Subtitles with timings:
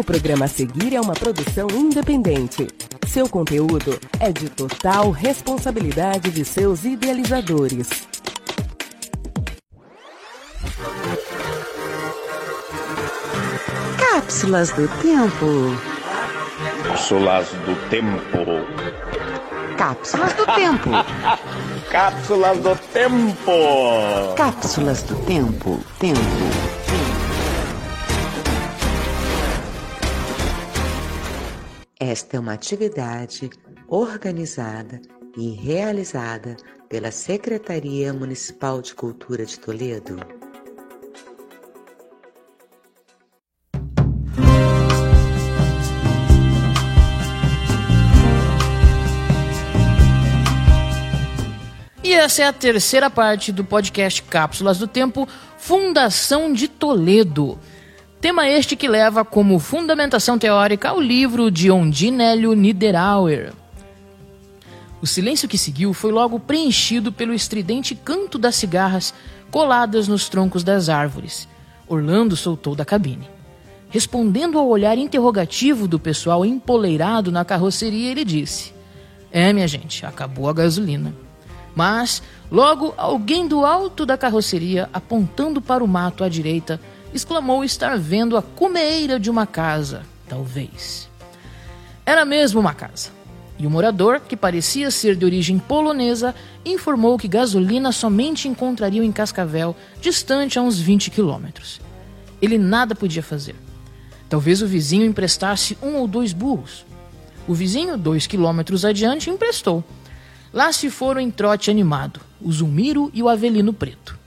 [0.00, 2.66] O programa a seguir é uma produção independente.
[3.06, 7.86] Seu conteúdo é de total responsabilidade de seus idealizadores.
[13.98, 15.76] Cápsulas do Tempo.
[16.82, 18.40] Cápsulas do Tempo.
[19.76, 20.90] Cápsulas do Tempo.
[21.92, 24.34] Cápsulas do Tempo.
[24.34, 25.78] Cápsulas do Tempo.
[25.98, 26.49] Tempo.
[32.10, 33.48] Esta é uma atividade
[33.86, 35.00] organizada
[35.36, 36.56] e realizada
[36.88, 40.16] pela Secretaria Municipal de Cultura de Toledo.
[52.02, 57.56] E essa é a terceira parte do podcast Cápsulas do Tempo Fundação de Toledo.
[58.20, 63.54] Tema este que leva como fundamentação teórica o livro de Ondinélio Niederauer.
[65.00, 69.14] O silêncio que seguiu foi logo preenchido pelo estridente canto das cigarras
[69.50, 71.48] coladas nos troncos das árvores.
[71.88, 73.26] Orlando soltou da cabine.
[73.88, 78.74] Respondendo ao olhar interrogativo do pessoal empoleirado na carroceria, ele disse:
[79.32, 81.14] É, minha gente, acabou a gasolina.
[81.74, 86.78] Mas, logo, alguém do alto da carroceria, apontando para o mato à direita,
[87.12, 91.08] exclamou estar vendo a cumeira de uma casa, talvez.
[92.04, 93.10] Era mesmo uma casa.
[93.58, 99.12] E o morador, que parecia ser de origem polonesa, informou que gasolina somente encontrariam em
[99.12, 101.80] Cascavel, distante a uns 20 quilômetros.
[102.40, 103.54] Ele nada podia fazer.
[104.30, 106.86] Talvez o vizinho emprestasse um ou dois burros.
[107.46, 109.84] O vizinho, dois quilômetros adiante, emprestou.
[110.52, 114.19] Lá se foram em trote animado, o Zumiro e o Avelino Preto.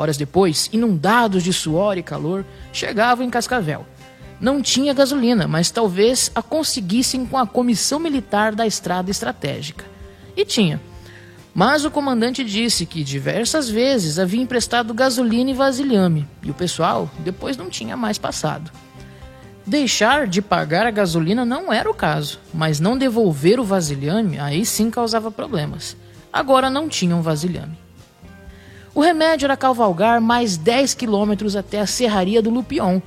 [0.00, 3.84] Horas depois, inundados de suor e calor, chegavam em Cascavel.
[4.40, 9.84] Não tinha gasolina, mas talvez a conseguissem com a comissão militar da estrada estratégica.
[10.34, 10.80] E tinha.
[11.52, 17.10] Mas o comandante disse que diversas vezes havia emprestado gasolina e vasilhame, e o pessoal
[17.18, 18.72] depois não tinha mais passado.
[19.66, 24.64] Deixar de pagar a gasolina não era o caso, mas não devolver o vasilhame aí
[24.64, 25.94] sim causava problemas.
[26.32, 27.89] Agora não tinham vasilhame.
[28.94, 33.00] O remédio era cavalgar mais 10 quilômetros até a serraria do Lupion.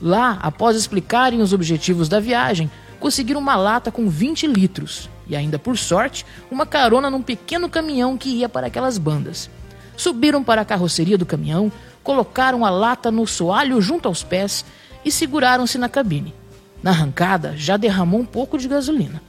[0.00, 5.58] Lá, após explicarem os objetivos da viagem, conseguiram uma lata com 20 litros e ainda
[5.58, 9.50] por sorte, uma carona num pequeno caminhão que ia para aquelas bandas.
[9.96, 11.70] Subiram para a carroceria do caminhão,
[12.02, 14.64] colocaram a lata no soalho junto aos pés
[15.04, 16.34] e seguraram-se na cabine.
[16.82, 19.20] Na arrancada, já derramou um pouco de gasolina.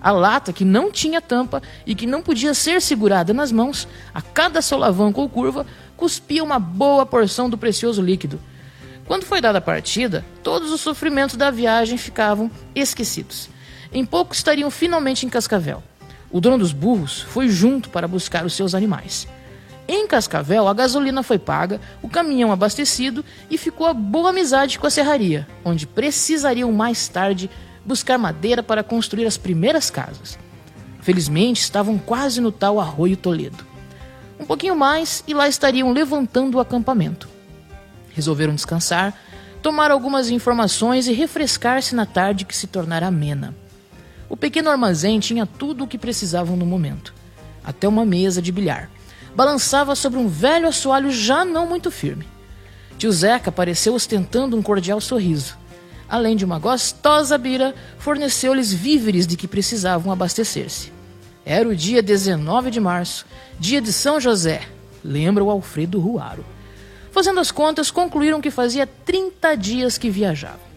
[0.00, 4.22] A lata, que não tinha tampa e que não podia ser segurada nas mãos, a
[4.22, 5.66] cada solavanco ou curva,
[5.96, 8.40] cuspia uma boa porção do precioso líquido.
[9.06, 13.48] Quando foi dada a partida, todos os sofrimentos da viagem ficavam esquecidos.
[13.92, 15.82] Em pouco estariam finalmente em Cascavel.
[16.30, 19.26] O dono dos burros foi junto para buscar os seus animais.
[19.90, 24.86] Em Cascavel, a gasolina foi paga, o caminhão abastecido e ficou a boa amizade com
[24.86, 27.48] a serraria, onde precisariam mais tarde
[27.84, 30.38] buscar madeira para construir as primeiras casas.
[31.00, 33.66] Felizmente, estavam quase no tal Arroio Toledo.
[34.38, 37.28] Um pouquinho mais e lá estariam levantando o acampamento.
[38.14, 39.14] Resolveram descansar,
[39.62, 43.54] tomar algumas informações e refrescar-se na tarde que se tornara amena.
[44.28, 47.14] O pequeno armazém tinha tudo o que precisavam no momento,
[47.64, 48.90] até uma mesa de bilhar.
[49.34, 52.26] Balançava sobre um velho assoalho já não muito firme.
[52.98, 55.56] Tio Zeca apareceu ostentando um cordial sorriso
[56.08, 60.92] além de uma gostosa bira, forneceu-lhes víveres de que precisavam abastecer-se.
[61.44, 63.26] Era o dia 19 de março,
[63.58, 64.62] dia de São José,
[65.04, 66.44] lembra o Alfredo Ruaro.
[67.10, 70.68] Fazendo as contas, concluíram que fazia 30 dias que viajavam.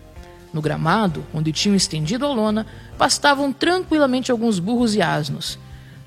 [0.53, 2.65] No gramado, onde tinham estendido a lona,
[2.97, 5.57] pastavam tranquilamente alguns burros e asnos.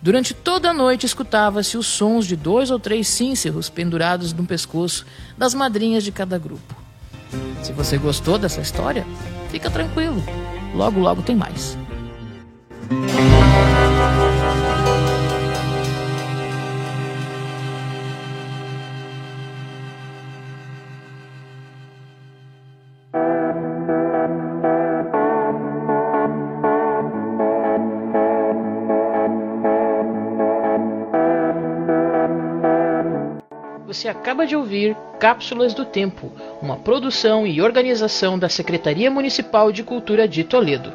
[0.02, 5.06] Durante toda a noite escutava-se os sons de dois ou três cínceros pendurados no pescoço
[5.36, 6.83] das madrinhas de cada grupo.
[7.64, 9.06] Se você gostou dessa história,
[9.48, 10.22] fica tranquilo.
[10.74, 11.78] Logo, logo tem mais.
[33.94, 39.84] Você acaba de ouvir Cápsulas do Tempo, uma produção e organização da Secretaria Municipal de
[39.84, 40.92] Cultura de Toledo.